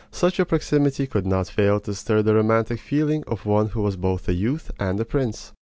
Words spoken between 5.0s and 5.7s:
prince.